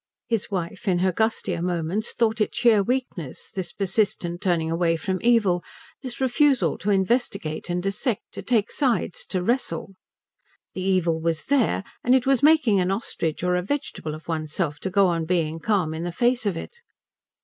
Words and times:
His 0.27 0.49
wife, 0.49 0.87
in 0.87 0.97
her 0.97 1.11
gustier 1.11 1.61
moments, 1.61 2.13
thought 2.13 2.41
it 2.41 2.55
sheer 2.55 2.81
weakness, 2.81 3.51
this 3.51 3.71
persistent 3.71 4.41
turning 4.41 4.71
away 4.71 4.95
from 4.97 5.19
evil, 5.21 5.63
this 6.01 6.19
refusal 6.19 6.79
to 6.79 6.89
investigate 6.89 7.69
and 7.69 7.83
dissect, 7.83 8.23
to 8.31 8.41
take 8.41 8.71
sides, 8.71 9.23
to 9.25 9.43
wrestle. 9.43 9.93
The 10.73 10.81
evil 10.81 11.19
was 11.21 11.45
there, 11.45 11.83
and 12.03 12.15
it 12.15 12.25
was 12.25 12.41
making 12.41 12.79
an 12.79 12.89
ostrich 12.89 13.43
or 13.43 13.55
a 13.55 13.61
vegetable 13.61 14.15
of 14.15 14.27
one's 14.27 14.53
self 14.53 14.79
to 14.79 14.89
go 14.89 15.05
on 15.05 15.25
being 15.25 15.59
calm 15.59 15.93
in 15.93 16.01
the 16.03 16.11
face 16.11 16.47
of 16.47 16.57
it. 16.57 16.77